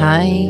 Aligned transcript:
היי, 0.00 0.49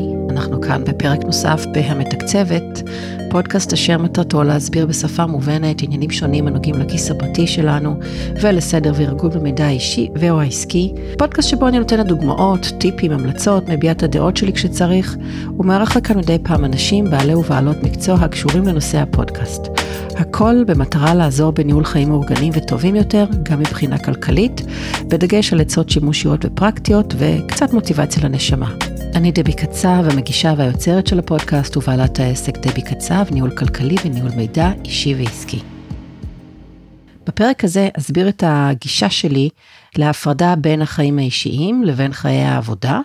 כאן 0.71 0.83
בפרק 0.83 1.23
נוסף 1.25 1.65
ב"המתקצבת", 1.73 2.89
פודקאסט 3.31 3.73
אשר 3.73 3.97
מטרתו 3.97 4.43
להסביר 4.43 4.85
בשפה 4.85 5.25
מובנת 5.25 5.81
עניינים 5.81 6.09
שונים 6.09 6.47
הנוגעים 6.47 6.75
לכיס 6.75 7.11
הפרטי 7.11 7.47
שלנו 7.47 7.95
ולסדר 8.41 8.93
וארגון 8.95 9.31
במידע 9.31 9.65
האישי 9.65 10.09
ו/או 10.19 10.41
העסקי. 10.41 10.93
פודקאסט 11.17 11.49
שבו 11.49 11.67
אני 11.67 11.79
נותנת 11.79 12.05
דוגמאות, 12.05 12.71
טיפים, 12.79 13.11
המלצות, 13.11 13.69
מביע 13.69 13.91
את 13.91 14.03
הדעות 14.03 14.37
שלי 14.37 14.53
כשצריך, 14.53 15.17
ומארח 15.59 15.97
לכאן 15.97 16.17
מדי 16.17 16.37
פעם 16.43 16.65
אנשים, 16.65 17.05
בעלי 17.05 17.35
ובעלות 17.35 17.83
מקצוע 17.83 18.15
הקשורים 18.15 18.67
לנושא 18.67 18.97
הפודקאסט. 18.97 19.67
הכל 20.15 20.63
במטרה 20.67 21.15
לעזור 21.15 21.51
בניהול 21.51 21.85
חיים 21.85 22.09
מאורגנים 22.09 22.53
וטובים 22.55 22.95
יותר, 22.95 23.25
גם 23.43 23.59
מבחינה 23.59 23.97
כלכלית, 23.97 24.61
בדגש 25.07 25.53
על 25.53 25.61
עצות 25.61 25.89
שימושיות 25.89 26.45
ופרקטיות 26.45 27.15
וקצת 27.17 27.73
מוטיבציה 27.73 28.23
לנשמה. 28.23 28.90
אני 29.15 29.31
דבי 29.31 29.53
קצב, 29.53 30.03
המגישה 30.11 30.53
והיוצרת 30.57 31.07
של 31.07 31.19
הפודקאסט 31.19 31.77
ובעלת 31.77 32.19
העסק 32.19 32.57
דבי 32.57 32.81
קצב, 32.81 33.25
ניהול 33.31 33.51
כלכלי 33.57 33.95
וניהול 34.05 34.31
מידע 34.35 34.71
אישי 34.85 35.15
ועסקי. 35.15 35.59
בפרק 37.27 37.63
הזה 37.63 37.89
אסביר 37.97 38.29
את 38.29 38.43
הגישה 38.47 39.09
שלי 39.09 39.49
להפרדה 39.97 40.55
בין 40.55 40.81
החיים 40.81 41.19
האישיים 41.19 41.83
לבין 41.83 42.13
חיי 42.13 42.41
העבודה, 42.41 42.99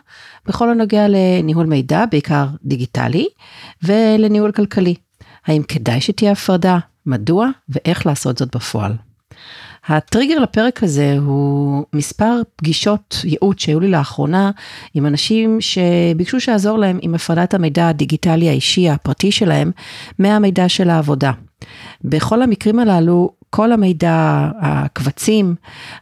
בכל 0.46 0.70
הנוגע 0.70 1.06
לניהול 1.08 1.66
מידע, 1.66 2.04
בעיקר 2.10 2.46
דיגיטלי, 2.64 3.26
ולניהול 3.82 4.52
כלכלי. 4.52 4.94
האם 5.46 5.62
כדאי 5.62 6.00
שתהיה 6.00 6.32
הפרדה? 6.32 6.78
מדוע? 7.06 7.48
ואיך 7.68 8.06
לעשות 8.06 8.38
זאת 8.38 8.56
בפועל. 8.56 8.92
הטריגר 9.88 10.38
לפרק 10.38 10.82
הזה 10.82 11.16
הוא 11.18 11.84
מספר 11.92 12.40
פגישות 12.56 13.16
ייעוץ 13.24 13.60
שהיו 13.60 13.80
לי 13.80 13.90
לאחרונה 13.90 14.50
עם 14.94 15.06
אנשים 15.06 15.58
שביקשו 15.60 16.40
שאעזור 16.40 16.78
להם 16.78 16.98
עם 17.02 17.14
הפרדת 17.14 17.54
המידע 17.54 17.88
הדיגיטלי 17.88 18.48
האישי 18.48 18.90
הפרטי 18.90 19.32
שלהם 19.32 19.70
מהמידע 20.18 20.68
של 20.68 20.90
העבודה. 20.90 21.32
בכל 22.04 22.42
המקרים 22.42 22.78
הללו 22.78 23.30
כל 23.56 23.72
המידע, 23.72 24.48
הקבצים, 24.60 25.54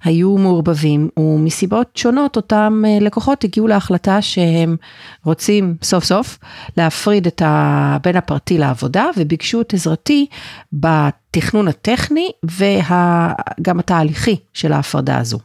היו 0.04 0.38
מעורבבים, 0.38 1.08
ומסיבות 1.16 1.96
שונות 1.96 2.36
אותם 2.36 2.82
אה, 2.86 2.98
לקוחות 3.00 3.44
הגיעו 3.44 3.66
להחלטה 3.66 4.22
שהם 4.22 4.76
רוצים 5.24 5.76
סוף 5.82 6.04
סוף 6.04 6.38
להפריד 6.76 7.26
את 7.26 7.42
ה... 7.42 7.96
בין 8.02 8.16
הפרטי 8.16 8.58
לעבודה, 8.58 9.06
וביקשו 9.16 9.60
את 9.60 9.74
עזרתי 9.74 10.26
בתכנון 10.72 11.68
הטכני 11.68 12.28
וגם 12.44 13.78
התהליכי 13.78 14.36
של 14.52 14.72
ההפרדה 14.72 15.18
הזו. 15.18 15.38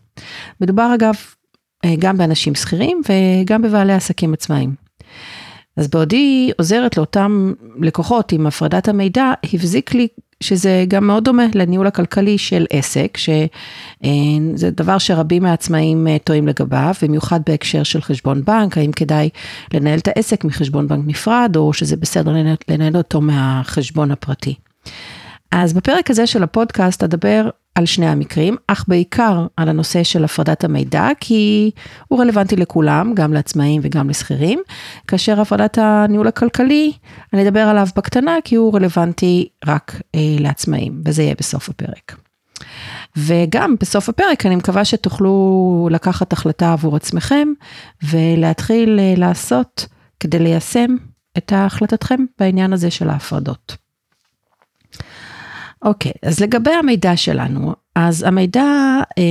מדובר 0.61 0.91
אגב 0.95 1.15
אה, 1.85 1.95
גם 1.99 2.17
באנשים 2.17 2.55
שכירים 2.55 3.01
וגם 3.09 3.61
בבעלי 3.61 3.93
עסקים 3.93 4.33
עצמאיים. 4.33 4.75
אז 5.77 5.87
בעודי 5.87 6.51
עוזרת 6.57 6.97
לאותם 6.97 7.53
לקוחות 7.81 8.31
עם 8.31 8.47
הפרדת 8.47 8.87
המידע, 8.87 9.31
הבזיק 9.53 9.93
לי 9.93 10.07
שזה 10.43 10.85
גם 10.87 11.07
מאוד 11.07 11.23
דומה 11.23 11.43
לניהול 11.55 11.87
הכלכלי 11.87 12.37
של 12.37 12.65
עסק, 12.69 13.17
שזה 13.17 14.71
דבר 14.71 14.97
שרבים 14.97 15.43
מהעצמאים 15.43 16.07
אה, 16.07 16.17
טועים 16.23 16.47
לגביו, 16.47 16.93
במיוחד 17.01 17.39
בהקשר 17.45 17.83
של 17.83 18.01
חשבון 18.01 18.43
בנק, 18.45 18.77
האם 18.77 18.91
כדאי 18.91 19.29
לנהל 19.73 19.99
את 19.99 20.07
העסק 20.07 20.43
מחשבון 20.43 20.87
בנק 20.87 21.03
נפרד, 21.07 21.55
או 21.55 21.73
שזה 21.73 21.95
בסדר 21.97 22.31
לנהל, 22.31 22.55
לנהל 22.69 22.97
אותו 22.97 23.21
מהחשבון 23.21 24.11
הפרטי. 24.11 24.55
אז 25.51 25.73
בפרק 25.73 26.09
הזה 26.09 26.27
של 26.27 26.43
הפודקאסט 26.43 27.03
אדבר 27.03 27.49
על 27.79 27.85
שני 27.85 28.07
המקרים, 28.07 28.55
אך 28.67 28.85
בעיקר 28.87 29.47
על 29.57 29.69
הנושא 29.69 30.03
של 30.03 30.23
הפרדת 30.23 30.63
המידע, 30.63 31.07
כי 31.19 31.71
הוא 32.07 32.21
רלוונטי 32.21 32.55
לכולם, 32.55 33.13
גם 33.13 33.33
לעצמאים 33.33 33.81
וגם 33.83 34.09
לשכירים, 34.09 34.59
כאשר 35.07 35.41
הפרדת 35.41 35.77
הניהול 35.77 36.27
הכלכלי, 36.27 36.91
אני 37.33 37.47
אדבר 37.47 37.59
עליו 37.59 37.87
בקטנה, 37.95 38.35
כי 38.43 38.55
הוא 38.55 38.75
רלוונטי 38.75 39.49
רק 39.67 40.01
אה, 40.15 40.19
לעצמאים, 40.39 41.01
וזה 41.05 41.23
יהיה 41.23 41.35
בסוף 41.39 41.69
הפרק. 41.69 42.15
וגם 43.17 43.75
בסוף 43.79 44.09
הפרק 44.09 44.45
אני 44.45 44.55
מקווה 44.55 44.85
שתוכלו 44.85 45.87
לקחת 45.91 46.33
החלטה 46.33 46.73
עבור 46.73 46.95
עצמכם 46.95 47.47
ולהתחיל 48.03 48.99
אה, 48.99 49.13
לעשות 49.17 49.85
כדי 50.19 50.39
ליישם 50.39 50.95
את 51.37 51.53
החלטתכם 51.55 52.25
בעניין 52.39 52.73
הזה 52.73 52.91
של 52.91 53.09
ההפרדות. 53.09 53.88
אוקיי, 55.81 56.11
okay, 56.11 56.27
אז 56.27 56.39
לגבי 56.39 56.71
המידע 56.71 57.17
שלנו, 57.17 57.73
אז 57.95 58.23
המידע 58.23 58.63
אה, 59.17 59.23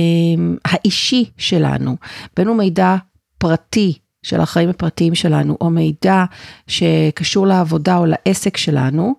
האישי 0.65 1.25
שלנו, 1.37 1.95
בין 2.37 2.47
הוא 2.47 2.55
מידע 2.55 2.95
פרטי 3.37 3.93
של 4.23 4.41
החיים 4.41 4.69
הפרטיים 4.69 5.15
שלנו, 5.15 5.57
או 5.61 5.69
מידע 5.69 6.25
שקשור 6.67 7.47
לעבודה 7.47 7.97
או 7.97 8.05
לעסק 8.05 8.57
שלנו, 8.57 9.15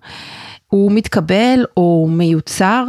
הוא 0.67 0.91
מתקבל 0.91 1.65
או 1.77 2.07
מיוצר 2.09 2.85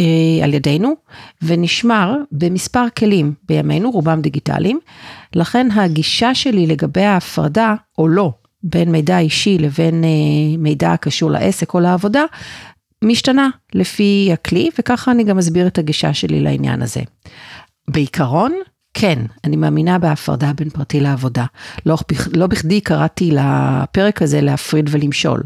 אה, 0.00 0.44
על 0.44 0.54
ידינו 0.54 0.94
ונשמר 1.42 2.16
במספר 2.32 2.84
כלים 2.98 3.34
בימינו, 3.48 3.90
רובם 3.90 4.20
דיגיטליים. 4.20 4.80
לכן 5.34 5.68
הגישה 5.70 6.34
שלי 6.34 6.66
לגבי 6.66 7.04
ההפרדה, 7.04 7.74
או 7.98 8.08
לא, 8.08 8.32
בין 8.62 8.92
מידע 8.92 9.18
אישי 9.18 9.58
לבין 9.58 10.04
אה, 10.04 10.56
מידע 10.58 10.92
הקשור 10.92 11.30
לעסק 11.30 11.74
או 11.74 11.80
לעבודה, 11.80 12.24
משתנה 13.04 13.48
לפי 13.74 14.30
הכלי, 14.32 14.70
וככה 14.78 15.10
אני 15.10 15.24
גם 15.24 15.38
אסביר 15.38 15.66
את 15.66 15.78
הגישה 15.78 16.14
שלי 16.14 16.40
לעניין 16.40 16.82
הזה. 16.82 17.00
בעיקרון, 17.88 18.52
כן, 18.94 19.18
אני 19.44 19.56
מאמינה 19.56 19.98
בהפרדה 19.98 20.52
בין 20.52 20.70
פרטי 20.70 21.00
לעבודה. 21.00 21.44
לא, 21.86 21.96
לא 22.34 22.46
בכדי 22.46 22.80
קראתי 22.80 23.30
לפרק 23.30 24.22
הזה 24.22 24.40
להפריד 24.40 24.88
ולמשול. 24.92 25.42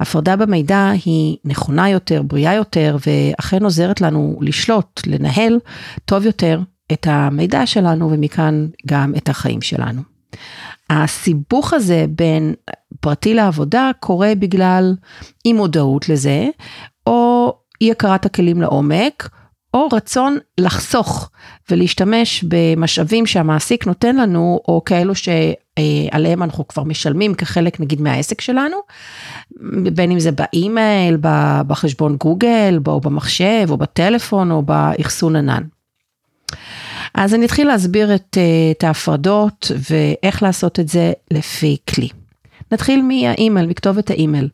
הפרדה 0.00 0.36
במידע 0.36 0.90
היא 1.04 1.36
נכונה 1.44 1.90
יותר, 1.90 2.22
בריאה 2.22 2.54
יותר, 2.54 2.96
ואכן 3.06 3.64
עוזרת 3.64 4.00
לנו 4.00 4.38
לשלוט, 4.40 5.00
לנהל 5.06 5.58
טוב 6.04 6.26
יותר 6.26 6.60
את 6.92 7.06
המידע 7.10 7.66
שלנו, 7.66 8.10
ומכאן 8.10 8.66
גם 8.86 9.12
את 9.16 9.28
החיים 9.28 9.60
שלנו. 9.60 10.02
הסיבוך 10.92 11.72
הזה 11.72 12.04
בין 12.08 12.54
פרטי 13.00 13.34
לעבודה 13.34 13.90
קורה 14.00 14.32
בגלל 14.38 14.94
אי 15.44 15.52
מודעות 15.52 16.08
לזה, 16.08 16.48
או 17.06 17.52
אי 17.80 17.90
הכרת 17.90 18.26
הכלים 18.26 18.60
לעומק, 18.62 19.28
או 19.74 19.88
רצון 19.92 20.38
לחסוך 20.58 21.30
ולהשתמש 21.70 22.44
במשאבים 22.48 23.26
שהמעסיק 23.26 23.86
נותן 23.86 24.16
לנו, 24.16 24.60
או 24.68 24.82
כאלו 24.84 25.12
שעליהם 25.14 26.42
אנחנו 26.42 26.68
כבר 26.68 26.82
משלמים 26.82 27.34
כחלק 27.34 27.80
נגיד 27.80 28.00
מהעסק 28.00 28.40
שלנו, 28.40 28.76
בין 29.94 30.10
אם 30.10 30.20
זה 30.20 30.30
באימייל, 30.32 31.16
בחשבון 31.66 32.16
גוגל, 32.16 32.78
או 32.86 33.00
במחשב, 33.00 33.66
או 33.70 33.76
בטלפון, 33.76 34.50
או 34.50 34.62
באחסון 34.62 35.36
ענן. 35.36 35.62
אז 37.14 37.34
אני 37.34 37.46
אתחיל 37.46 37.66
להסביר 37.66 38.14
את, 38.14 38.38
אה, 38.40 38.70
את 38.70 38.84
ההפרדות 38.84 39.70
ואיך 39.90 40.42
לעשות 40.42 40.80
את 40.80 40.88
זה 40.88 41.12
לפי 41.30 41.76
כלי. 41.94 42.08
נתחיל 42.72 43.02
מהאימייל, 43.02 43.66
מכתובת 43.66 44.10
האימייל. 44.10 44.48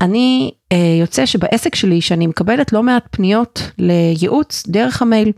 אני 0.00 0.50
אה, 0.72 0.96
יוצא 1.00 1.26
שבעסק 1.26 1.74
שלי, 1.74 2.00
שאני 2.00 2.26
מקבלת 2.26 2.72
לא 2.72 2.82
מעט 2.82 3.04
פניות 3.10 3.70
לייעוץ 3.78 4.62
דרך 4.68 5.02
המייל. 5.02 5.32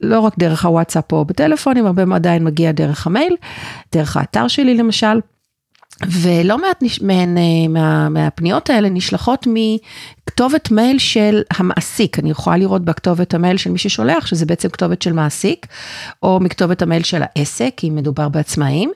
לא 0.00 0.20
רק 0.20 0.38
דרך 0.38 0.64
הוואטסאפ 0.64 1.12
או 1.12 1.24
בטלפונים, 1.24 1.86
הרבה 1.86 2.02
עדיין 2.14 2.44
מגיע 2.44 2.72
דרך 2.72 3.06
המייל, 3.06 3.36
דרך 3.92 4.16
האתר 4.16 4.48
שלי 4.48 4.74
למשל. 4.74 5.20
ולא 6.08 6.58
מעט 6.58 6.84
מהן, 7.02 7.38
אה, 7.38 7.68
מה, 7.68 8.08
מהפניות 8.08 8.70
האלה 8.70 8.88
נשלחות 8.88 9.46
מכתובת 9.46 10.70
מייל 10.70 10.98
של 10.98 11.42
המעסיק, 11.50 12.18
אני 12.18 12.30
יכולה 12.30 12.56
לראות 12.56 12.84
בכתובת 12.84 13.34
המייל 13.34 13.56
של 13.56 13.70
מי 13.70 13.78
ששולח, 13.78 14.26
שזה 14.26 14.46
בעצם 14.46 14.68
כתובת 14.68 15.02
של 15.02 15.12
מעסיק, 15.12 15.66
או 16.22 16.40
מכתובת 16.40 16.82
המייל 16.82 17.02
של 17.02 17.22
העסק, 17.22 17.80
אם 17.88 17.94
מדובר 17.96 18.28
בעצמאים, 18.28 18.90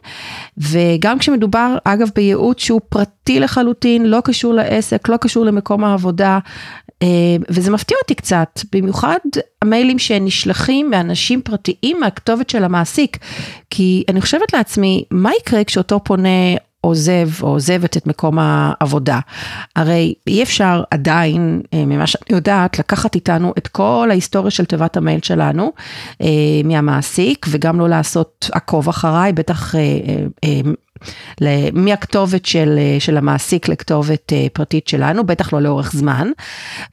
וגם 0.58 1.19
כשמדובר, 1.19 1.76
אגב, 1.84 2.08
בייעוץ 2.14 2.61
שהוא 2.61 2.81
פרטי 2.88 3.40
לחלוטין, 3.40 4.06
לא 4.06 4.20
קשור 4.25 4.55
לעסק, 4.55 5.08
לא 5.08 5.17
קשור 5.17 5.44
למקום 5.44 5.84
העבודה, 5.84 6.38
אה, 7.02 7.37
וזה 7.49 7.70
מפתיע 7.70 7.96
אותי 8.02 8.14
קצת, 8.14 8.61
במיוחד 8.73 9.19
המיילים 9.62 9.99
שנשלחים 9.99 10.90
מאנשים 10.90 11.43
פרטיים 11.43 12.00
מהכתובת 12.00 12.50
של 12.50 12.64
המעסיק, 12.64 13.19
כי 13.70 14.05
אני 14.08 14.20
חושבת 14.20 14.52
לעצמי, 14.52 15.05
מה 15.11 15.31
יקרה 15.40 15.64
כשאותו 15.64 16.00
פונה 16.05 16.55
עוזב 16.84 17.28
או 17.42 17.48
עוזבת 17.48 17.96
את 17.96 18.06
מקום 18.06 18.38
העבודה. 18.38 19.20
הרי 19.76 20.14
אי 20.26 20.42
אפשר 20.42 20.82
עדיין, 20.90 21.62
אה, 21.75 21.84
ממה 21.86 22.06
שאני 22.06 22.25
יודעת, 22.31 22.78
לקחת 22.78 23.14
איתנו 23.14 23.52
את 23.58 23.69
כל 23.69 24.08
ההיסטוריה 24.10 24.50
של 24.50 24.64
תיבת 24.64 24.96
המייל 24.96 25.20
שלנו 25.22 25.72
אה, 26.22 26.26
מהמעסיק, 26.64 27.46
וגם 27.50 27.81
לא 27.81 27.88
לעשות 27.88 28.50
עקוב 28.52 28.88
אחריי, 28.88 29.32
בטח 29.32 29.75
אה, 29.75 30.60
מהכתובת 31.72 32.46
של, 32.46 32.78
של 32.98 33.16
המעסיק 33.16 33.69
לכתובת 33.69 34.32
פרטית 34.52 34.88
שלנו, 34.88 35.26
בטח 35.26 35.52
לא 35.52 35.60
לאורך 35.60 35.92
זמן. 35.92 36.31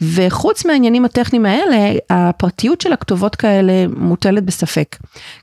וחוץ 0.02 0.66
מהעניינים 0.66 1.06
הטכניים 1.06 1.46
האלה, 1.46 1.94
הפרטיות 2.10 2.82
של 2.82 2.94
הכתובות 2.94 3.36
כאלה 3.36 3.74
מוטלת 3.98 4.44
בספק. 4.44 4.98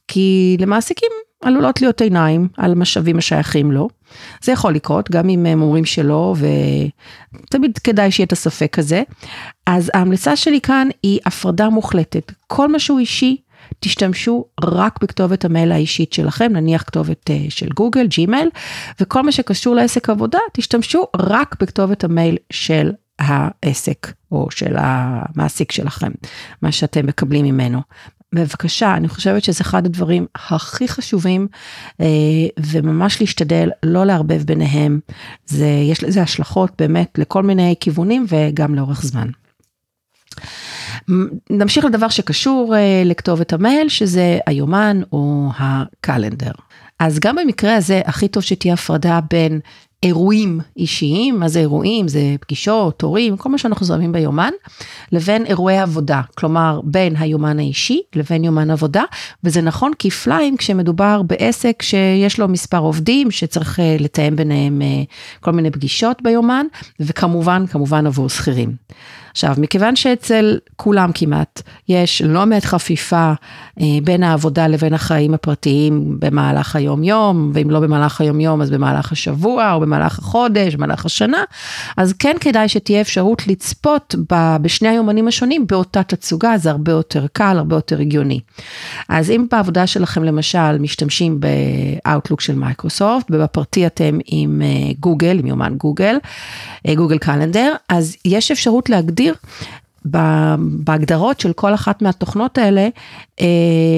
כי 0.08 0.56
למעסיקים 0.60 1.10
עלולות 1.42 1.80
להיות 1.80 2.00
עיניים 2.00 2.48
על 2.56 2.74
משאבים 2.74 3.18
השייכים 3.18 3.72
לו. 3.72 3.88
זה 4.42 4.52
יכול 4.52 4.74
לקרות, 4.74 5.10
גם 5.10 5.28
אם 5.28 5.46
הם 5.46 5.62
אומרים 5.62 5.84
שלא, 5.84 6.34
ותמיד 7.32 7.78
כדאי 7.78 8.10
שיהיה 8.10 8.26
את 8.26 8.32
הספק 8.32 8.78
הזה. 8.78 9.02
אז 9.66 9.90
ההמלצה 9.94 10.36
שלי 10.36 10.60
כאן 10.60 10.88
היא 11.02 11.20
הפרדה 11.26 11.68
מוחלטת. 11.68 12.32
כל 12.46 12.68
מה 12.68 12.78
שהוא 12.78 12.98
אישי, 12.98 13.36
תשתמשו 13.80 14.44
רק 14.64 15.02
בכתובת 15.02 15.44
המייל 15.44 15.72
האישית 15.72 16.12
שלכם, 16.12 16.52
נניח 16.52 16.82
כתובת 16.82 17.30
אה, 17.30 17.36
של 17.48 17.68
גוגל, 17.68 18.06
ג'ימייל, 18.06 18.48
וכל 19.00 19.22
מה 19.22 19.32
שקשור 19.32 19.74
לעסק 19.74 20.10
עבודה, 20.10 20.38
תשתמשו 20.52 21.04
רק 21.16 21.56
בכתובת 21.60 22.04
המייל 22.04 22.36
של 22.52 22.92
העסק 23.18 24.12
או 24.32 24.50
של 24.50 24.74
המעסיק 24.78 25.72
שלכם, 25.72 26.10
מה 26.62 26.72
שאתם 26.72 27.06
מקבלים 27.06 27.44
ממנו. 27.44 27.80
בבקשה, 28.34 28.94
אני 28.94 29.08
חושבת 29.08 29.44
שזה 29.44 29.60
אחד 29.60 29.86
הדברים 29.86 30.26
הכי 30.34 30.88
חשובים, 30.88 31.48
אה, 32.00 32.06
וממש 32.58 33.20
להשתדל 33.20 33.70
לא 33.82 34.04
לערבב 34.06 34.42
ביניהם. 34.42 35.00
זה, 35.46 35.68
יש 35.90 36.04
לזה 36.04 36.22
השלכות 36.22 36.72
באמת 36.78 37.18
לכל 37.18 37.42
מיני 37.42 37.74
כיוונים 37.80 38.26
וגם 38.28 38.74
לאורך 38.74 39.02
זמן. 39.02 39.28
נמשיך 41.50 41.84
לדבר 41.84 42.08
שקשור 42.08 42.76
אה, 42.76 43.02
לכתובת 43.04 43.52
המייל, 43.52 43.88
שזה 43.88 44.38
היומן 44.46 45.00
או 45.12 45.48
הקלנדר. 45.58 46.52
אז 46.98 47.18
גם 47.18 47.36
במקרה 47.36 47.76
הזה, 47.76 48.00
הכי 48.04 48.28
טוב 48.28 48.42
שתהיה 48.42 48.74
הפרדה 48.74 49.20
בין 49.30 49.60
אירועים 50.02 50.60
אישיים, 50.76 51.38
מה 51.38 51.48
זה 51.48 51.60
אירועים? 51.60 52.08
זה 52.08 52.20
פגישות, 52.40 52.98
תורים, 52.98 53.36
כל 53.36 53.48
מה 53.48 53.58
שאנחנו 53.58 53.86
זורמים 53.86 54.12
ביומן, 54.12 54.50
לבין 55.12 55.46
אירועי 55.46 55.78
עבודה, 55.78 56.20
כלומר 56.34 56.80
בין 56.84 57.16
היומן 57.16 57.58
האישי 57.58 58.00
לבין 58.14 58.44
יומן 58.44 58.70
עבודה, 58.70 59.02
וזה 59.44 59.60
נכון 59.60 59.92
כפליים 59.98 60.56
כשמדובר 60.56 61.22
בעסק 61.22 61.82
שיש 61.82 62.38
לו 62.40 62.48
מספר 62.48 62.78
עובדים, 62.78 63.30
שצריך 63.30 63.80
אה, 63.80 63.96
לתאם 64.00 64.36
ביניהם 64.36 64.82
אה, 64.82 65.02
כל 65.40 65.50
מיני 65.50 65.70
פגישות 65.70 66.22
ביומן, 66.22 66.66
וכמובן, 67.00 67.66
כמובן 67.66 68.06
עבור 68.06 68.28
שכירים. 68.28 68.72
עכשיו, 69.30 69.54
מכיוון 69.58 69.96
שאצל 69.96 70.58
כולם 70.76 71.10
כמעט 71.14 71.62
יש 71.88 72.22
לא 72.22 72.46
מעט 72.46 72.64
חפיפה 72.64 73.32
אה, 73.80 73.86
בין 74.04 74.22
העבודה 74.22 74.66
לבין 74.66 74.94
החיים 74.94 75.34
הפרטיים 75.34 76.16
במהלך 76.18 76.76
היום-יום, 76.76 77.50
ואם 77.54 77.70
לא 77.70 77.80
במהלך 77.80 78.20
היום-יום 78.20 78.62
אז 78.62 78.70
במהלך 78.70 79.12
השבוע 79.12 79.72
או 79.72 79.80
במהלך 79.80 80.18
החודש, 80.18 80.74
במהלך 80.74 81.06
השנה, 81.06 81.44
אז 81.96 82.12
כן 82.12 82.36
כדאי 82.40 82.68
שתהיה 82.68 83.00
אפשרות 83.00 83.46
לצפות 83.46 84.14
ב, 84.32 84.56
בשני 84.62 84.88
היומנים 84.88 85.28
השונים 85.28 85.66
באותה 85.66 86.02
תצוגה, 86.02 86.58
זה 86.58 86.70
הרבה 86.70 86.92
יותר 86.92 87.26
קל, 87.32 87.54
הרבה 87.58 87.76
יותר 87.76 88.00
הגיוני. 88.00 88.40
אז 89.08 89.30
אם 89.30 89.46
בעבודה 89.50 89.86
שלכם 89.86 90.24
למשל 90.24 90.78
משתמשים 90.78 91.40
ב-Outlook 91.40 92.40
של 92.40 92.54
מייקרוסופט, 92.54 93.26
ובפרטי 93.30 93.86
אתם 93.86 94.18
עם 94.26 94.62
אה, 94.62 94.92
גוגל, 95.00 95.38
עם 95.38 95.46
יומן 95.46 95.74
גוגל, 95.76 96.16
אה, 96.88 96.94
גוגל 96.94 97.18
calendar, 97.18 97.74
אז 97.88 98.16
יש 98.24 98.50
אפשרות 98.50 98.90
להגדיר 98.90 99.27
בהגדרות 100.84 101.40
של 101.40 101.52
כל 101.52 101.74
אחת 101.74 102.02
מהתוכנות 102.02 102.58
האלה, 102.58 102.88
אה, 103.40 103.46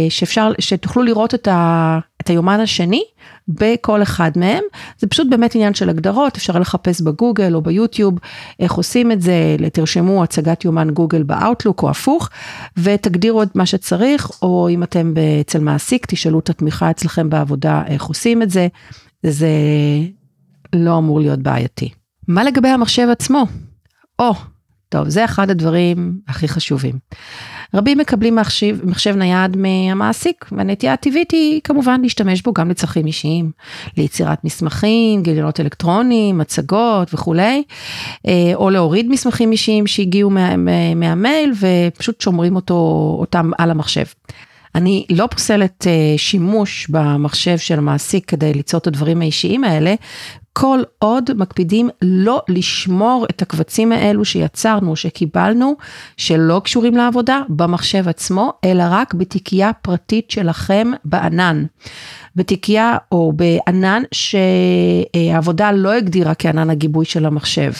שאפשר, 0.08 0.52
שתוכלו 0.58 1.02
לראות 1.02 1.34
את, 1.34 1.48
ה, 1.48 1.98
את 2.20 2.30
היומן 2.30 2.60
השני 2.60 3.02
בכל 3.48 4.02
אחד 4.02 4.30
מהם. 4.36 4.62
זה 4.98 5.06
פשוט 5.06 5.26
באמת 5.30 5.54
עניין 5.54 5.74
של 5.74 5.88
הגדרות, 5.88 6.36
אפשר 6.36 6.58
לחפש 6.58 7.00
בגוגל 7.00 7.54
או 7.54 7.62
ביוטיוב 7.62 8.18
איך 8.60 8.72
עושים 8.72 9.12
את 9.12 9.22
זה, 9.22 9.56
תרשמו 9.72 10.22
הצגת 10.22 10.64
יומן 10.64 10.90
גוגל 10.90 11.22
באאוטלוק 11.22 11.82
או 11.82 11.90
הפוך, 11.90 12.28
ותגדירו 12.76 13.42
את 13.42 13.56
מה 13.56 13.66
שצריך, 13.66 14.30
או 14.42 14.68
אם 14.70 14.82
אתם 14.82 15.14
אצל 15.40 15.60
מעסיק, 15.60 16.06
תשאלו 16.06 16.38
את 16.38 16.50
התמיכה 16.50 16.90
אצלכם 16.90 17.30
בעבודה 17.30 17.82
איך 17.86 18.04
עושים 18.04 18.42
את 18.42 18.50
זה, 18.50 18.68
זה 19.22 19.48
לא 20.74 20.98
אמור 20.98 21.20
להיות 21.20 21.38
בעייתי. 21.38 21.90
מה 22.28 22.44
לגבי 22.44 22.68
המחשב 22.68 23.08
עצמו? 23.12 23.46
או, 24.18 24.34
טוב, 24.90 25.08
זה 25.08 25.24
אחד 25.24 25.50
הדברים 25.50 26.18
הכי 26.28 26.48
חשובים. 26.48 26.94
רבים 27.74 27.98
מקבלים 27.98 28.36
מחשב, 28.36 28.78
מחשב 28.84 29.16
נייד 29.16 29.56
מהמעסיק, 29.56 30.44
והנטייה 30.52 30.92
הטבעית 30.92 31.30
היא 31.30 31.60
כמובן 31.64 32.00
להשתמש 32.02 32.42
בו 32.42 32.52
גם 32.52 32.70
לצרכים 32.70 33.06
אישיים, 33.06 33.50
ליצירת 33.96 34.44
מסמכים, 34.44 35.22
גיליונות 35.22 35.60
אלקטרוניים, 35.60 36.38
מצגות 36.38 37.14
וכולי, 37.14 37.62
אה, 38.26 38.52
או 38.54 38.70
להוריד 38.70 39.10
מסמכים 39.10 39.52
אישיים 39.52 39.86
שהגיעו 39.86 40.30
מה, 40.30 40.56
מה, 40.56 40.94
מהמייל 40.94 41.52
ופשוט 41.60 42.20
שומרים 42.20 42.56
אותו, 42.56 43.16
אותם 43.20 43.50
על 43.58 43.70
המחשב. 43.70 44.04
אני 44.74 45.06
לא 45.10 45.26
פוסלת 45.30 45.86
אה, 45.86 46.14
שימוש 46.16 46.86
במחשב 46.88 47.58
של 47.58 47.78
המעסיק 47.78 48.24
כדי 48.28 48.54
ליצור 48.54 48.78
את 48.78 48.86
הדברים 48.86 49.20
האישיים 49.20 49.64
האלה, 49.64 49.94
כל 50.52 50.82
עוד 50.98 51.30
מקפידים 51.36 51.88
לא 52.02 52.42
לשמור 52.48 53.26
את 53.30 53.42
הקבצים 53.42 53.92
האלו 53.92 54.24
שיצרנו, 54.24 54.96
שקיבלנו, 54.96 55.76
שלא 56.16 56.60
קשורים 56.64 56.96
לעבודה, 56.96 57.42
במחשב 57.48 58.08
עצמו, 58.08 58.52
אלא 58.64 58.84
רק 58.90 59.14
בתיקייה 59.14 59.72
פרטית 59.72 60.30
שלכם 60.30 60.90
בענן. 61.04 61.64
בתיקייה 62.36 62.96
או 63.12 63.32
בענן 63.32 64.02
שהעבודה 64.14 65.72
לא 65.72 65.92
הגדירה 65.92 66.34
כענן 66.34 66.70
הגיבוי 66.70 67.04
של 67.04 67.26
המחשב. 67.26 67.72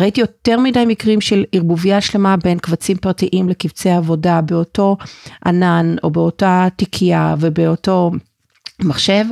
ראיתי 0.00 0.20
יותר 0.20 0.60
מדי 0.60 0.84
מקרים 0.86 1.20
של 1.20 1.44
ערבוביה 1.52 2.00
שלמה 2.00 2.36
בין 2.36 2.58
קבצים 2.58 2.96
פרטיים 2.96 3.48
לקבצי 3.48 3.90
עבודה 3.90 4.40
באותו 4.40 4.96
ענן 5.46 5.96
או 6.02 6.10
באותה 6.10 6.68
תיקייה 6.76 7.34
ובאותו 7.40 8.10
מחשב, 8.84 9.24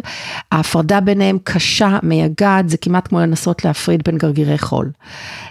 ההפרדה 0.52 1.00
ביניהם 1.00 1.38
קשה, 1.44 1.98
מייגעת, 2.02 2.68
זה 2.68 2.76
כמעט 2.76 3.08
כמו 3.08 3.20
לנסות 3.20 3.64
להפריד 3.64 4.02
בין 4.04 4.18
גרגירי 4.18 4.58
חול. 4.58 4.90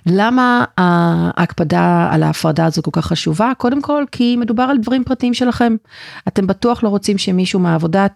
למה 0.06 0.66
ההקפדה 0.78 2.10
על 2.12 2.24
ההפרדה 2.24 2.66
הזו 2.66 2.84
כל 2.84 2.92
כך 2.94 3.06
חשובה? 3.06 3.51
קודם 3.57 3.81
כל, 3.81 4.06
כי 4.12 4.36
מדובר 4.36 4.63
על 4.63 4.78
דברים 4.78 5.04
פרטיים 5.04 5.34
שלכם. 5.34 5.75
אתם 6.28 6.48
בטוח 6.48 6.84
לא 6.84 6.90
רוצים 6.90 7.18
שמישהו 7.18 7.60
מהעבודה 7.60 8.07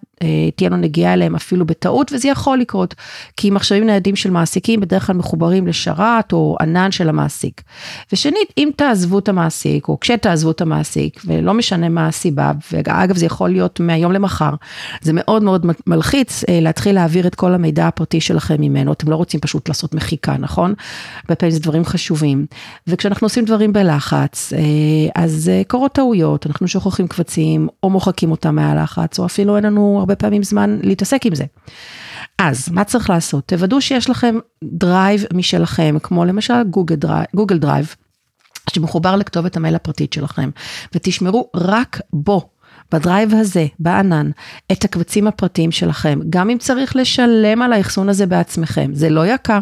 תהיה 0.56 0.70
לו 0.70 0.78
נגיעה 0.78 1.14
אליהם 1.14 1.36
אפילו 1.36 1.66
בטעות, 1.66 2.12
וזה 2.14 2.28
יכול 2.28 2.58
לקרות, 2.58 2.96
כי 3.38 3.50
מחשבים 3.50 3.86
ניידים 3.86 4.16
של 4.16 4.32
מעסיקים 4.32 4.80
בדרך 4.80 5.08
כלל 5.08 5.16
מחוברים 5.16 5.68
לשרת 5.68 6.34
או 6.34 6.58
ענן 6.62 6.92
של 6.92 7.10
המעסיק. 7.10 7.62
ושנית, 8.14 8.54
אם 8.58 8.70
תעזבו 8.76 9.20
את 9.20 9.30
המעסיק, 9.30 9.88
או 9.88 10.00
כשתעזבו 10.00 10.52
את 10.52 10.62
המעסיק, 10.62 11.22
ולא 11.26 11.54
משנה 11.54 11.90
מה 11.90 12.08
הסיבה, 12.08 12.52
ואגב 12.72 13.18
זה 13.18 13.26
יכול 13.26 13.50
להיות 13.50 13.80
מהיום 13.80 14.12
למחר, 14.12 14.52
זה 15.02 15.12
מאוד 15.16 15.44
מאוד 15.44 15.66
מלחיץ 15.88 16.44
אה, 16.50 16.60
להתחיל 16.62 16.96
להעביר 16.96 17.28
את 17.28 17.36
כל 17.36 17.54
המידע 17.54 17.88
הפרטי 17.88 18.22
שלכם 18.22 18.56
ממנו, 18.60 18.94
אתם 18.94 19.10
לא 19.10 19.16
רוצים 19.16 19.40
פשוט 19.40 19.68
לעשות 19.68 19.96
מחיקה, 19.96 20.38
נכון? 20.40 20.74
הרבה 21.24 21.36
פעמים 21.36 21.54
זה 21.54 21.60
דברים 21.60 21.86
חשובים. 21.86 22.46
וכשאנחנו 22.88 23.26
עושים 23.26 23.46
דברים 23.46 23.74
בלחץ, 23.74 24.54
אה, 24.54 24.60
אז 25.24 25.50
אה, 25.54 25.62
קורות 25.68 25.92
טעויות, 25.94 26.48
אנחנו 26.48 26.68
שוכחים 26.68 27.08
קבצים, 27.08 27.68
או 27.84 27.90
מוחקים 27.90 28.32
אותם 28.32 28.56
מהלחץ, 28.56 29.20
או 29.20 29.26
אפילו 29.26 29.56
אין 29.56 29.66
לנו 29.66 30.00
הרבה 30.08 30.16
פעמים 30.16 30.44
זמן 30.44 30.80
להתעסק 30.84 31.26
עם 31.26 31.36
זה. 31.36 31.46
אז 32.38 32.70
מה 32.70 32.84
צריך 32.84 33.10
לעשות? 33.10 33.46
תוודאו 33.46 33.82
שיש 33.82 34.10
לכם 34.10 34.36
drive 34.64 35.24
משלכם, 35.34 35.96
כמו 36.04 36.26
למשל 36.26 36.64
גוגל 36.64 36.96
דרייב, 36.96 37.26
גוגל 37.36 37.58
דרייב 37.58 37.96
שמחובר 38.70 39.16
לכתובת 39.16 39.58
המייל 39.58 39.76
הפרטית 39.76 40.14
שלכם, 40.14 40.50
ותשמרו 40.96 41.50
רק 41.56 42.00
בו 42.14 42.50
ב 42.92 42.99
drive 42.99 43.34
הזה, 43.34 43.66
בענן, 43.80 44.32
את 44.72 44.84
הקבצים 44.84 45.28
הפרטיים 45.28 45.72
שלכם, 45.72 46.20
גם 46.30 46.50
אם 46.50 46.58
צריך 46.58 46.96
לשלם 46.96 47.62
על 47.62 47.74
האחסון 47.74 48.10
הזה 48.10 48.26
בעצמכם, 48.26 48.92
זה 48.94 49.10
לא 49.10 49.28
יקר 49.28 49.60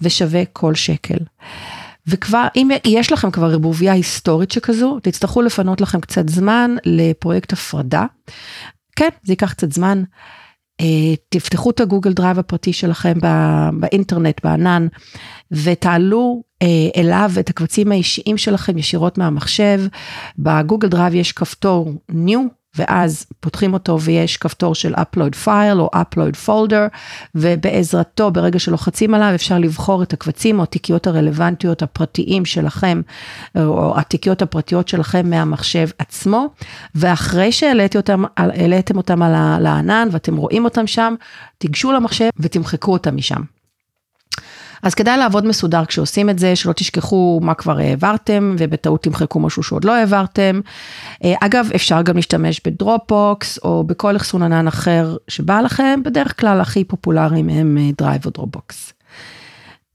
ושווה 0.00 0.44
כל 0.52 0.74
שקל. 0.74 1.18
וכבר, 2.06 2.46
אם 2.56 2.70
יש 2.84 3.12
לכם 3.12 3.30
כבר 3.30 3.46
ערבוביה 3.46 3.92
היסטורית 3.92 4.50
שכזו, 4.50 4.98
תצטרכו 5.02 5.42
לפנות 5.42 5.80
לכם 5.80 6.00
קצת 6.00 6.28
זמן 6.28 6.76
לפרויקט 6.84 7.52
הפרדה. 7.52 8.06
כן, 8.96 9.08
זה 9.22 9.32
ייקח 9.32 9.52
קצת 9.52 9.72
זמן. 9.72 10.02
אה, 10.80 11.14
תפתחו 11.28 11.70
את 11.70 11.80
הגוגל 11.80 12.12
דרייב 12.12 12.38
הפרטי 12.38 12.72
שלכם 12.72 13.14
באינטרנט, 13.80 14.44
בענן, 14.44 14.86
ותעלו 15.50 16.42
אה, 16.62 16.66
אליו 16.96 17.30
את 17.40 17.50
הקבצים 17.50 17.92
האישיים 17.92 18.38
שלכם 18.38 18.78
ישירות 18.78 19.18
מהמחשב. 19.18 19.80
בגוגל 20.38 20.88
דרייב 20.88 21.14
יש 21.14 21.32
כפתור 21.32 21.92
New 22.10 22.38
ואז 22.76 23.26
פותחים 23.40 23.74
אותו 23.74 24.00
ויש 24.00 24.36
כפתור 24.36 24.74
של 24.74 24.94
upload 24.94 25.46
file 25.46 25.78
או 25.78 25.90
upload 25.94 26.46
folder, 26.46 26.96
ובעזרתו, 27.34 28.30
ברגע 28.30 28.58
שלוחצים 28.58 29.14
עליו, 29.14 29.32
אפשר 29.34 29.58
לבחור 29.58 30.02
את 30.02 30.12
הקבצים 30.12 30.58
או 30.58 30.62
התיקיות 30.62 31.06
הרלוונטיות 31.06 31.82
הפרטיים 31.82 32.44
שלכם, 32.44 33.00
או 33.56 33.98
התיקיות 33.98 34.42
הפרטיות 34.42 34.88
שלכם 34.88 35.30
מהמחשב 35.30 35.88
עצמו, 35.98 36.46
ואחרי 36.94 37.52
שהעליתם 37.52 37.98
אותם, 37.98 38.24
אותם 38.96 39.22
על 39.22 39.66
הענן 39.66 40.08
ואתם 40.12 40.36
רואים 40.36 40.64
אותם 40.64 40.86
שם, 40.86 41.14
תיגשו 41.58 41.92
למחשב 41.92 42.28
ותמחקו 42.38 42.92
אותם 42.92 43.16
משם. 43.16 43.55
אז 44.82 44.94
כדאי 44.94 45.16
לעבוד 45.16 45.46
מסודר 45.46 45.84
כשעושים 45.84 46.30
את 46.30 46.38
זה, 46.38 46.56
שלא 46.56 46.72
תשכחו 46.72 47.40
מה 47.42 47.54
כבר 47.54 47.78
העברתם 47.78 48.56
ובטעות 48.58 49.02
תמחקו 49.02 49.40
משהו 49.40 49.62
שעוד 49.62 49.84
לא 49.84 49.94
העברתם. 49.94 50.60
אה, 51.24 51.34
אגב, 51.40 51.68
אפשר 51.74 52.02
גם 52.02 52.16
להשתמש 52.16 52.60
בדרופבוקס 52.66 53.58
או 53.58 53.84
בכל 53.84 54.16
אחסון 54.16 54.42
ענן 54.42 54.66
אחר 54.66 55.16
שבא 55.28 55.60
לכם, 55.60 56.00
בדרך 56.04 56.40
כלל 56.40 56.60
הכי 56.60 56.84
פופולריים 56.84 57.48
הם 57.48 57.78
דרייב 57.98 58.26
או 58.26 58.30
דרופבוקס. 58.30 58.92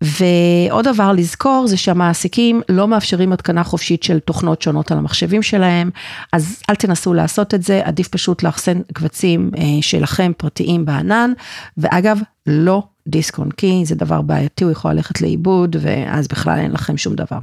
ועוד 0.01 0.87
דבר 0.87 1.11
לזכור 1.11 1.67
זה 1.67 1.77
שהמעסיקים 1.77 2.61
לא 2.69 2.87
מאפשרים 2.87 3.33
התקנה 3.33 3.63
חופשית 3.63 4.03
של 4.03 4.19
תוכנות 4.19 4.61
שונות 4.61 4.91
על 4.91 4.97
המחשבים 4.97 5.43
שלהם, 5.43 5.89
אז 6.33 6.61
אל 6.69 6.75
תנסו 6.75 7.13
לעשות 7.13 7.53
את 7.53 7.63
זה, 7.63 7.81
עדיף 7.83 8.07
פשוט 8.07 8.43
לאחסן 8.43 8.81
קבצים 8.93 9.51
אה, 9.57 9.63
שלכם 9.81 10.31
פרטיים 10.37 10.85
בענן, 10.85 11.31
ואגב, 11.77 12.19
לא 12.47 12.83
דיסק 13.07 13.37
און 13.37 13.51
קי, 13.51 13.85
זה 13.85 13.95
דבר 13.95 14.21
בעייתי, 14.21 14.63
הוא 14.63 14.71
יכול 14.71 14.91
ללכת 14.91 15.21
לאיבוד, 15.21 15.75
ואז 15.79 16.27
בכלל 16.27 16.59
אין 16.59 16.71
לכם 16.71 16.97
שום 16.97 17.15
דבר. 17.15 17.39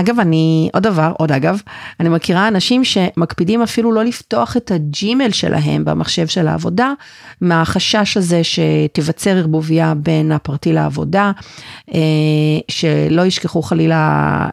אגב, 0.00 0.20
אני, 0.20 0.70
עוד 0.74 0.82
דבר, 0.82 1.12
עוד 1.18 1.32
אגב, 1.32 1.60
אני 2.00 2.08
מכירה 2.08 2.48
אנשים 2.48 2.84
שמקפידים 2.84 3.62
אפילו 3.62 3.92
לא 3.92 4.04
לפתוח 4.04 4.56
את 4.56 4.70
הג'ימל 4.70 5.30
שלהם 5.30 5.84
במחשב 5.84 6.26
של 6.26 6.48
העבודה, 6.48 6.92
מהחשש 7.40 8.16
הזה 8.16 8.40
שתיווצר 8.44 9.30
ערבוביה 9.30 9.94
בין 9.96 10.32
הפרטי 10.32 10.72
לעבודה, 10.72 11.32
אה, 11.94 12.00
שלא 12.68 13.22
ישכחו 13.22 13.62
חלילה 13.62 14.48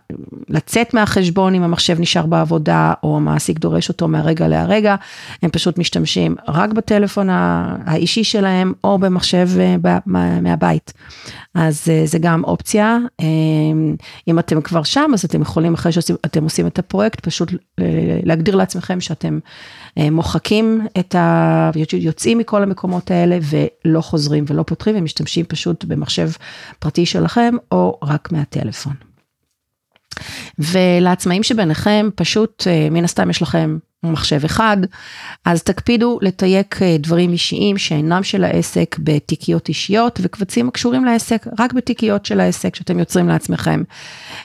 לצאת 0.50 0.94
מהחשבון 0.94 1.56
אם 1.56 1.64
המחשב 1.64 2.00
נשאר 2.00 2.26
בעבודה, 2.26 2.94
או 3.04 3.18
המעסיק 3.18 3.60
דורש 3.60 3.90
אותו 3.90 4.08
מהרגע 4.08 4.48
להרגע, 4.48 4.96
הם 5.42 5.50
פשוט 5.50 5.78
משתמשים 5.78 6.36
רק 6.48 6.74
בטלפון 6.74 7.30
האישי 7.86 8.24
שלהם, 8.24 8.74
או 8.84 9.00
במחשב 9.00 9.50
אה, 9.60 9.98
מהבית. 10.42 10.94
אז 11.54 11.90
אה, 11.90 12.02
זה 12.06 12.20
גם 12.20 12.44
אופציה, 12.44 12.98
אם 14.28 14.40
אתם 14.40 14.62
כבר 14.62 14.84
שם, 14.84 15.12
אז 15.14 15.26
אתם 15.26 15.42
יכולים, 15.42 15.74
אחרי 15.74 15.92
שאתם 15.92 16.44
עושים 16.44 16.68
את 16.68 16.80
הפרויקט, 16.80 17.20
פשוט 17.20 17.52
אה, 17.80 18.20
להגדיר 18.24 18.56
לעצמכם 18.56 19.02
שאתם 19.02 19.40
אה, 19.98 20.10
מוחקים 20.10 20.88
את 21.00 21.16
ה... 21.16 21.72
יוצאים 21.94 22.38
מכל 22.38 22.64
המקומות 22.64 23.12
האלה 23.12 23.38
ולא 23.42 24.02
חוזרים 24.02 24.46
ולא 24.48 24.64
פותחים 24.68 24.96
ומשתמשים 24.98 25.46
פשוט 25.46 25.84
במחשב 25.84 26.30
פרטי 26.80 27.06
שלכם 27.06 27.56
או 27.72 28.00
רק 28.04 28.32
מהטלפון. 28.32 28.94
ולעצמאים 30.60 31.44
שביניכם, 31.44 32.10
פשוט 32.16 32.64
אה, 32.68 32.88
מן 32.92 33.04
הסתם 33.04 33.30
יש 33.30 33.42
לכם 33.42 33.78
מחשב 34.12 34.46
אחד, 34.46 34.78
אז 35.46 35.64
תקפידו 35.64 36.20
לתייק 36.22 36.82
אה, 36.82 36.96
דברים 37.00 37.32
אישיים 37.32 37.78
שאינם 37.78 38.24
של 38.24 38.44
העסק 38.44 38.96
בתיקיות 39.00 39.70
אישיות 39.70 40.20
וקבצים 40.24 40.68
הקשורים 40.68 41.06
לעסק 41.06 41.48
רק 41.60 41.74
בתיקיות 41.74 42.26
של 42.26 42.40
העסק 42.40 42.76
שאתם 42.76 43.00
יוצרים 43.00 43.28
לעצמכם. 43.28 43.84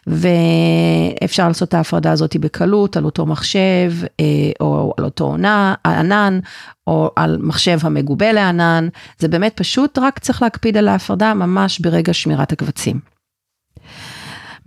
ואפשר 0.07 1.49
לעשות 1.49 1.69
את 1.69 1.75
ההפרדה 1.75 2.13
הזאת 2.13 2.37
בקלות 2.37 2.97
על 2.97 3.05
אותו 3.05 3.27
מחשב 3.27 3.93
אה, 4.21 4.25
או 4.61 4.95
על 4.99 5.05
אותו 5.05 5.37
ענן 5.85 6.41
או 6.87 7.11
על 7.17 7.39
מחשב 7.41 7.79
המגובה 7.83 8.33
לענן, 8.33 8.89
זה 9.19 9.29
באמת 9.29 9.53
פשוט 9.57 9.99
רק 9.99 10.19
צריך 10.19 10.43
להקפיד 10.43 10.77
על 10.77 10.89
ההפרדה 10.89 11.35
ממש 11.35 11.81
ברגע 11.81 12.15
שמירת 12.15 12.53
הקבצים. 12.53 13.01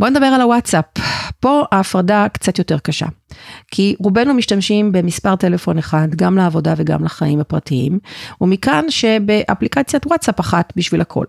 בואו 0.01 0.11
נדבר 0.11 0.25
על 0.25 0.41
הוואטסאפ. 0.41 0.85
פה 1.39 1.63
ההפרדה 1.71 2.27
קצת 2.33 2.59
יותר 2.59 2.79
קשה, 2.79 3.05
כי 3.71 3.95
רובנו 3.99 4.33
משתמשים 4.33 4.91
במספר 4.91 5.35
טלפון 5.35 5.77
אחד, 5.77 6.07
גם 6.15 6.37
לעבודה 6.37 6.73
וגם 6.77 7.03
לחיים 7.03 7.39
הפרטיים, 7.39 7.99
ומכאן 8.41 8.85
שבאפליקציית 8.89 10.05
וואטסאפ 10.07 10.39
אחת 10.39 10.73
בשביל 10.75 11.01
הכל. 11.01 11.25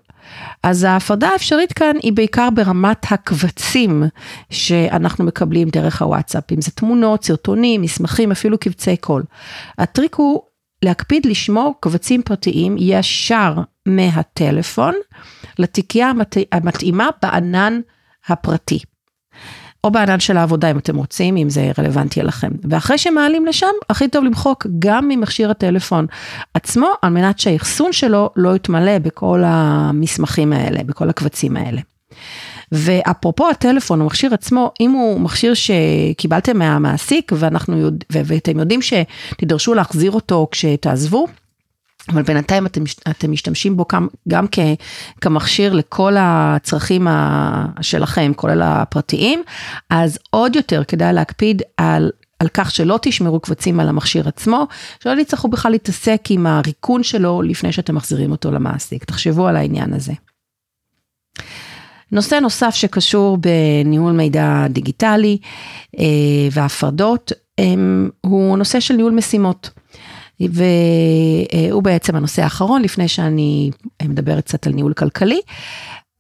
אז 0.63 0.85
ההפרדה 0.85 1.29
האפשרית 1.29 1.73
כאן 1.73 1.97
היא 2.03 2.13
בעיקר 2.13 2.49
ברמת 2.55 3.13
הקבצים 3.13 4.05
שאנחנו 4.51 5.25
מקבלים 5.25 5.69
דרך 5.69 6.03
הוואטסאפ, 6.03 6.53
אם 6.53 6.61
זה 6.61 6.71
תמונות, 6.71 7.25
סרטונים, 7.25 7.83
מסמכים, 7.83 8.33
אפילו 8.33 8.59
קבצי 8.59 8.97
קול. 8.97 9.23
הטריק 9.79 10.15
הוא 10.15 10.43
להקפיד 10.85 11.27
לשמור 11.27 11.75
קבצים 11.81 12.23
פרטיים 12.23 12.77
ישר 12.79 13.55
מהטלפון 13.87 14.95
לתיקייה 15.59 16.13
המתאימה 16.53 17.09
בענן 17.23 17.81
הפרטי. 18.29 18.79
או 19.85 19.91
בענן 19.91 20.21
של 20.21 20.37
העבודה 20.37 20.71
אם 20.71 20.79
אתם 20.79 20.97
רוצים, 20.97 21.37
אם 21.37 21.51
זה 21.51 21.73
רלוונטי 21.79 22.23
לכם. 22.23 22.51
ואחרי 22.71 22.99
שמעלים 22.99 23.47
לשם, 23.47 23.67
הכי 23.91 24.09
טוב 24.09 24.25
למחוק 24.25 24.67
גם 24.79 25.09
ממכשיר 25.09 25.51
הטלפון 25.51 26.07
עצמו, 26.55 26.89
על 27.03 27.13
מנת 27.13 27.39
שהאחסון 27.39 27.93
שלו 27.93 28.31
לא 28.37 28.57
יתמלא 28.57 28.99
בכל 28.99 29.43
המסמכים 29.47 30.53
האלה, 30.53 30.85
בכל 30.85 31.11
הקבצים 31.11 31.57
האלה. 31.57 31.81
ואפרופו 32.73 33.51
הטלפון, 33.51 34.01
המכשיר 34.01 34.35
עצמו, 34.35 34.73
אם 34.81 34.91
הוא 34.91 35.21
מכשיר 35.21 35.55
שקיבלתם 35.55 36.59
מהמעסיק 36.59 37.33
ואנחנו 37.37 37.79
יודע, 37.79 38.05
ואתם 38.11 38.59
יודעים 38.59 38.81
שתדרשו 38.83 39.75
להחזיר 39.75 40.11
אותו 40.11 40.49
כשתעזבו, 40.51 41.27
אבל 42.09 42.23
בינתיים 42.23 42.67
אתם, 42.67 42.83
אתם 43.11 43.33
משתמשים 43.33 43.77
בו 43.77 43.85
גם, 43.93 44.09
גם 44.29 44.47
כ, 44.53 44.59
כמכשיר 45.21 45.73
לכל 45.73 46.15
הצרכים 46.19 47.07
שלכם, 47.81 48.33
כולל 48.37 48.63
הפרטיים, 48.63 49.43
אז 49.91 50.19
עוד 50.31 50.57
יותר 50.57 50.85
כדאי 50.85 51.13
להקפיד 51.13 51.63
על 51.77 52.11
על 52.43 52.49
כך 52.55 52.71
שלא 52.71 52.99
תשמרו 53.03 53.41
קבצים 53.41 53.81
על 53.81 53.89
המכשיר 53.89 54.29
עצמו, 54.29 54.67
שלא 55.03 55.23
תצטרכו 55.23 55.49
בכלל 55.49 55.73
להתעסק 55.73 56.21
עם 56.31 56.47
הריקון 56.47 57.03
שלו 57.03 57.43
לפני 57.43 57.73
שאתם 57.73 57.95
מחזירים 57.95 58.31
אותו 58.31 58.51
למעסיק. 58.51 59.05
תחשבו 59.05 59.47
על 59.47 59.57
העניין 59.57 59.95
הזה. 59.95 60.13
נושא 62.13 62.35
נוסף 62.35 62.75
שקשור 62.75 63.39
בניהול 63.39 64.13
מידע 64.13 64.67
דיגיטלי 64.69 65.39
אה, 65.99 66.05
והפרדות, 66.53 67.33
הוא 68.21 68.59
נושא 68.59 68.81
של 68.81 68.95
ניהול 68.95 69.13
משימות. 69.13 69.71
והוא 70.51 71.83
בעצם 71.83 72.17
הנושא 72.17 72.43
האחרון 72.43 72.83
לפני 72.83 73.09
שאני 73.09 73.71
מדברת 74.03 74.45
קצת 74.45 74.67
על 74.67 74.73
ניהול 74.73 74.93
כלכלי. 74.93 75.41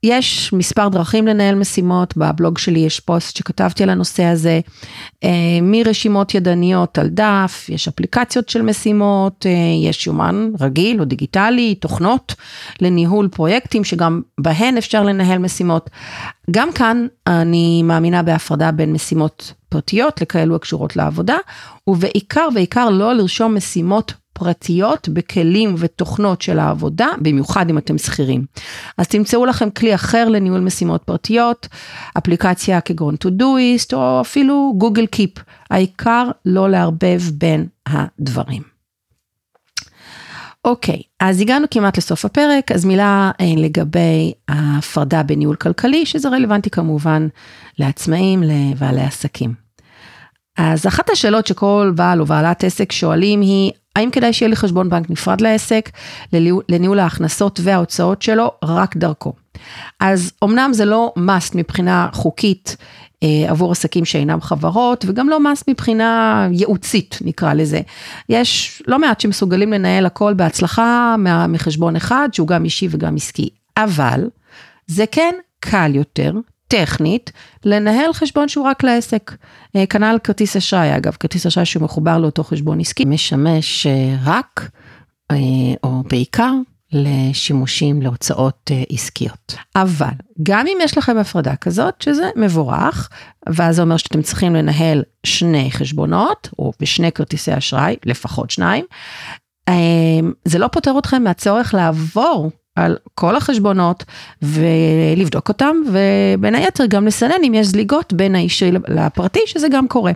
יש 0.03 0.53
מספר 0.53 0.89
דרכים 0.89 1.27
לנהל 1.27 1.55
משימות, 1.55 2.17
בבלוג 2.17 2.59
שלי 2.59 2.81
יש 2.81 3.01
פוסט 3.01 3.37
שכתבתי 3.37 3.83
על 3.83 3.91
הנושא 3.91 4.25
הזה, 4.25 4.61
אה, 5.25 5.31
מרשימות 5.63 6.35
ידניות 6.35 6.99
על 6.99 7.09
דף, 7.09 7.67
יש 7.69 7.89
אפליקציות 7.89 8.49
של 8.49 8.63
משימות, 8.63 9.47
אה, 9.47 9.89
יש 9.89 10.05
שומן 10.05 10.51
רגיל 10.61 11.01
או 11.01 11.05
דיגיטלי, 11.05 11.75
תוכנות 11.75 12.35
לניהול 12.81 13.29
פרויקטים 13.29 13.85
שגם 13.85 14.23
בהן 14.41 14.77
אפשר 14.77 15.03
לנהל 15.03 15.39
משימות. 15.39 15.91
גם 16.51 16.73
כאן 16.73 17.07
אני 17.27 17.83
מאמינה 17.83 18.23
בהפרדה 18.23 18.73
בין 18.73 18.93
משימות 18.93 19.53
פרטיות 19.69 20.21
לכאלו 20.21 20.57
הקשורות 20.57 20.97
לעבודה, 20.97 21.37
ובעיקר 21.87 22.49
בעיקר 22.55 22.91
לא 22.91 23.13
לרשום 23.13 23.55
משימות 23.55 24.15
פרטיות 24.33 25.09
בכלים 25.09 25.75
ותוכנות 25.79 26.43
של 26.43 26.59
העבודה, 26.59 27.09
במיוחד 27.19 27.71
אם 27.71 27.79
אתם 27.79 27.99
שכירים. 27.99 28.45
אז 28.99 29.09
תמצאו 29.09 29.47
לכם 29.47 29.71
כלי 29.71 29.95
אחר 29.95 30.29
לניהול 30.29 30.61
משימות 30.61 31.03
פרטיות, 31.03 31.69
אפליקציה 32.19 32.81
כגון 32.81 33.15
Todoist 33.25 33.93
או 33.93 34.21
אפילו 34.21 34.75
גוגל 34.79 35.07
קיפ, 35.07 35.31
העיקר 35.71 36.29
לא 36.45 36.71
לערבב 36.71 37.21
בין 37.33 37.67
הדברים. 37.87 38.73
אוקיי, 40.65 41.03
אז 41.21 41.41
הגענו 41.41 41.67
כמעט 41.71 41.99
לסוף 41.99 42.25
הפרק, 42.25 42.73
אז 42.73 42.85
מילה 42.85 43.31
אה, 43.41 43.47
לגבי 43.57 44.33
ההפרדה 44.49 45.23
בניהול 45.23 45.57
כלכלי, 45.57 46.07
שזה 46.07 46.29
רלוונטי 46.29 46.71
כמובן 46.71 47.29
לעצמאים, 47.79 48.43
לבעלי 48.43 49.01
עסקים. 49.01 49.55
אז 50.59 50.87
אחת 50.87 51.11
השאלות 51.11 51.47
שכל 51.47 51.93
בעל 51.97 52.21
או 52.21 52.27
בעלת 52.27 52.65
עסק 52.65 52.93
שואלים 52.93 53.41
היא, 53.41 53.73
האם 53.97 54.11
כדאי 54.11 54.33
שיהיה 54.33 54.49
לי 54.49 54.57
חשבון 54.57 54.91
בנק 54.91 55.11
נפרד 55.11 55.41
לעסק, 55.41 55.91
לניהול, 56.69 56.99
ההכנסות 56.99 57.61
וההוצאות 57.63 58.23
שלו, 58.23 58.51
רק 58.65 58.97
דרכו. 58.97 59.33
אז 60.01 60.33
אמנם 60.45 60.71
זה 60.73 60.85
לא 60.85 61.13
must 61.19 61.53
מבחינה 61.55 62.09
חוקית 62.13 62.77
אה, 63.23 63.51
עבור 63.51 63.73
עסקים 63.73 64.05
שאינם 64.05 64.41
חברות, 64.41 65.05
וגם 65.09 65.29
לא 65.29 65.39
must 65.39 65.65
מבחינה 65.69 66.49
ייעוצית 66.53 67.19
נקרא 67.25 67.53
לזה. 67.53 67.81
יש 68.29 68.83
לא 68.87 68.99
מעט 68.99 69.21
שמסוגלים 69.21 69.73
לנהל 69.73 70.07
הכל 70.07 70.35
בהצלחה 70.35 71.17
מחשבון 71.49 71.97
אחד, 71.97 72.29
שהוא 72.33 72.49
גם 72.49 72.65
אישי 72.65 72.89
וגם 72.91 73.17
עסקי. 73.17 73.49
אבל 73.77 74.25
זה 74.87 75.05
כן 75.13 75.35
קל 75.61 75.95
יותר, 75.95 76.33
טכנית, 76.73 77.33
לנהל 77.65 78.13
חשבון 78.13 78.49
שהוא 78.49 78.65
רק 78.65 78.85
לעסק. 78.85 79.33
אה, 79.77 79.87
כנ"ל 79.87 80.19
כרטיס 80.25 80.57
אשראי, 80.57 80.97
אגב, 80.97 81.17
כרטיס 81.21 81.47
אשראי 81.47 81.67
שמחובר 81.67 82.19
לאותו 82.19 82.45
חשבון 82.45 82.81
עסקי, 82.81 83.05
משמש 83.05 83.87
אה, 83.87 84.17
רק 84.25 84.71
או 85.85 86.03
בעיקר 86.11 86.53
לשימושים 86.93 88.03
להוצאות 88.03 88.71
עסקיות. 88.91 89.55
אבל 89.77 90.13
גם 90.43 90.67
אם 90.67 90.79
יש 90.83 90.99
לכם 90.99 91.19
הפרדה 91.19 91.57
כזאת, 91.57 92.03
שזה 92.03 92.31
מבורך, 92.37 93.09
ואז 93.49 93.77
זה 93.77 93.83
אומר 93.83 93.97
שאתם 93.97 94.23
צריכים 94.23 94.55
לנהל 94.55 95.03
שני 95.25 95.71
חשבונות, 95.71 96.49
או 96.59 96.73
בשני 96.81 97.13
כרטיסי 97.13 97.59
אשראי, 97.59 97.97
לפחות 98.05 98.51
שניים, 98.51 98.85
זה 100.45 100.59
לא 100.59 100.69
פותר 100.69 100.99
אתכם 100.99 101.25
מהצורך 101.25 101.75
לעבור 101.75 102.51
על 102.77 102.97
כל 103.15 103.37
החשבונות 103.37 104.05
ולבדוק 104.43 105.49
אותם, 105.49 105.77
ובין 105.93 106.55
היתר 106.55 106.87
גם 106.87 107.07
לסנן 107.07 107.45
אם 107.47 107.55
יש 107.55 107.67
זליגות 107.67 108.13
בין 108.13 108.35
האישי 108.35 108.71
לפרטי, 108.89 109.41
שזה 109.47 109.69
גם 109.69 109.89
קורה. 109.89 110.13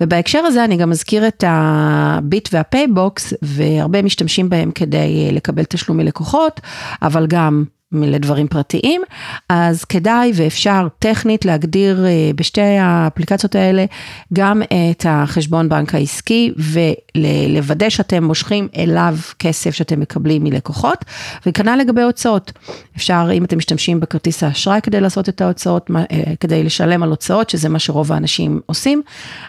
ובהקשר 0.00 0.38
הזה 0.38 0.64
אני 0.64 0.76
גם 0.76 0.90
אזכיר 0.90 1.28
את 1.28 1.44
הביט 1.46 2.48
והפייבוקס, 2.52 3.34
והרבה 3.42 4.02
משתמשים 4.02 4.48
בהם 4.48 4.70
כדי 4.70 5.28
לקבל 5.32 5.64
תשלום 5.64 5.98
מלקוחות, 5.98 6.60
אבל 7.02 7.26
גם 7.26 7.64
לדברים 8.02 8.48
פרטיים, 8.48 9.02
אז 9.48 9.84
כדאי 9.84 10.32
ואפשר 10.34 10.88
טכנית 10.98 11.44
להגדיר 11.44 12.06
אה, 12.06 12.30
בשתי 12.34 12.60
האפליקציות 12.60 13.54
האלה 13.54 13.84
גם 14.32 14.62
את 14.62 15.06
החשבון 15.08 15.68
בנק 15.68 15.94
העסקי 15.94 16.52
ולוודא 16.56 17.88
שאתם 17.88 18.24
מושכים 18.24 18.68
אליו 18.76 19.16
כסף 19.38 19.70
שאתם 19.70 20.00
מקבלים 20.00 20.44
מלקוחות, 20.44 21.04
וכנ"ל 21.46 21.76
לגבי 21.76 22.02
הוצאות. 22.02 22.52
אפשר, 22.96 23.28
אם 23.32 23.44
אתם 23.44 23.58
משתמשים 23.58 24.00
בכרטיס 24.00 24.42
האשראי 24.42 24.80
כדי 24.80 25.00
לעשות 25.00 25.28
את 25.28 25.40
ההוצאות, 25.40 25.90
אה, 25.96 26.22
כדי 26.40 26.64
לשלם 26.64 27.02
על 27.02 27.08
הוצאות, 27.08 27.50
שזה 27.50 27.68
מה 27.68 27.78
שרוב 27.78 28.12
האנשים 28.12 28.60
עושים, 28.66 29.02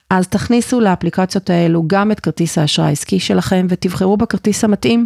אז 0.09 0.27
תכניסו 0.27 0.79
לאפליקציות 0.79 1.49
האלו 1.49 1.83
גם 1.87 2.11
את 2.11 2.19
כרטיס 2.19 2.57
האשראי 2.57 2.87
העסקי 2.87 3.19
שלכם 3.19 3.67
ותבחרו 3.69 4.17
בכרטיס 4.17 4.63
המתאים. 4.63 5.05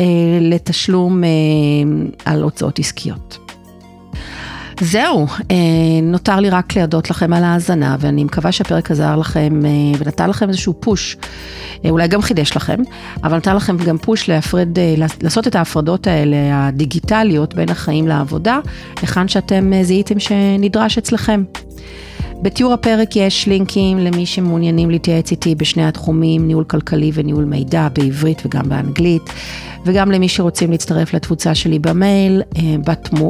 אה, 0.00 0.04
לתשלום 0.40 1.24
אה, 1.24 1.28
על 2.24 2.42
הוצאות 2.42 2.78
עסקיות. 2.78 3.38
זהו, 4.80 5.26
אה, 5.50 5.56
נותר 6.02 6.40
לי 6.40 6.50
רק 6.50 6.76
להודות 6.76 7.10
לכם 7.10 7.32
על 7.32 7.44
ההאזנה, 7.44 7.96
ואני 8.00 8.24
מקווה 8.24 8.52
שהפרק 8.52 8.90
עזר 8.90 9.16
לכם 9.16 9.60
ונתן 9.98 10.30
לכם 10.30 10.48
איזשהו 10.48 10.74
פוש, 10.80 11.16
אולי 11.90 12.08
גם 12.08 12.22
חידש 12.22 12.56
לכם, 12.56 12.80
אבל 13.24 13.36
נתן 13.36 13.56
לכם 13.56 13.76
גם 13.76 13.98
פוש 13.98 14.28
להפרד, 14.28 14.68
לעשות 15.22 15.46
את 15.46 15.54
ההפרדות 15.54 16.06
האלה, 16.06 16.36
הדיגיטליות, 16.50 17.54
בין 17.54 17.68
החיים 17.68 18.08
לעבודה, 18.08 18.58
היכן 19.00 19.28
שאתם 19.28 19.72
זיהיתם 19.82 20.18
שנדרש 20.18 20.98
אצלכם. 20.98 21.44
בתיאור 22.42 22.72
הפרק 22.72 23.16
יש 23.16 23.48
לינקים 23.48 23.98
למי 23.98 24.26
שמעוניינים 24.26 24.90
להתייעץ 24.90 25.30
איתי 25.30 25.54
בשני 25.54 25.84
התחומים, 25.84 26.46
ניהול 26.46 26.64
כלכלי 26.64 27.10
וניהול 27.14 27.44
מידע 27.44 27.88
בעברית 27.94 28.42
וגם 28.46 28.68
באנגלית. 28.68 29.22
וגם 29.86 30.10
למי 30.10 30.28
שרוצים 30.28 30.70
להצטרף 30.70 31.14
לתפוצה 31.14 31.54
שלי 31.54 31.78
במייל, 31.78 32.42
אה, 32.56 32.76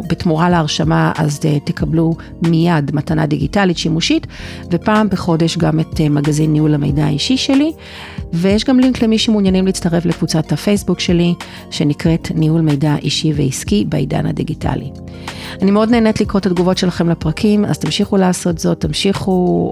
בתמורה 0.09 0.51
להרשמה 0.51 1.13
אז 1.17 1.41
אה, 1.45 1.59
תקבלו 1.65 2.15
מיד 2.43 2.95
מתנה 2.95 3.27
דיגיטלית 3.27 3.79
שימושית, 3.79 4.27
ופעם 4.71 5.09
בחודש 5.09 5.57
גם 5.57 5.81
את 5.81 6.01
אה, 6.01 6.09
מגזין 6.09 6.53
ניהול 6.53 6.75
המידע 6.75 7.05
האישי 7.05 7.37
שלי, 7.37 7.73
ויש 8.33 8.65
גם 8.65 8.81
לינק 8.81 9.03
למי 9.03 9.19
שמעוניינים 9.19 9.67
להצטרף 9.67 10.05
לקבוצת 10.05 10.53
הפייסבוק 10.53 11.01
שלי, 11.01 11.35
שנקראת 11.71 12.29
ניהול 12.35 12.61
מידע 12.61 12.97
אישי 13.03 13.33
ועסקי 13.37 13.85
בעידן 13.89 14.27
הדיגיטלי. 14.27 14.91
אני 15.63 15.71
מאוד 15.71 15.91
נהנית 15.91 16.21
לקרוא 16.21 16.41
את 16.41 16.47
התגובות 16.47 16.79
שלכם 16.79 17.11
לפרקים, 17.11 17.65
אז 17.65 17.79
תמשיכו 17.79 18.17
לעשות 18.17 18.59
זאת, 18.59 18.81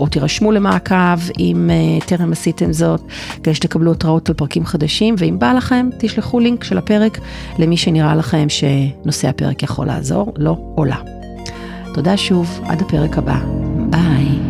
או 0.00 0.06
תירשמו 0.10 0.52
למעקב 0.52 0.94
אם 1.38 1.70
uh, 2.00 2.04
טרם 2.04 2.32
עשיתם 2.32 2.72
זאת, 2.72 3.02
כדי 3.42 3.54
שתקבלו 3.54 3.92
התראות 3.92 4.28
על 4.28 4.34
פרקים 4.34 4.66
חדשים, 4.66 5.14
ואם 5.18 5.38
בא 5.38 5.52
לכם, 5.52 5.88
תשלחו 5.99 6.40
לינק 6.40 6.64
של 6.64 6.78
הפרק 6.78 7.18
למי 7.58 7.76
שנראה 7.76 8.14
לכם 8.14 8.46
שנושא 8.49 9.28
הפרק 9.28 9.62
יכול 9.62 9.87
לעזור, 9.87 10.32
לו 10.37 10.75
או 10.76 10.84
לה. 10.84 10.96
תודה 11.94 12.16
שוב, 12.16 12.60
עד 12.64 12.82
הפרק 12.82 13.18
הבא. 13.18 14.50